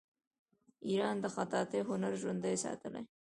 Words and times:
ایران 0.87 1.15
د 1.21 1.25
خطاطۍ 1.35 1.79
هنر 1.89 2.13
ژوندی 2.21 2.55
ساتلی. 2.63 3.03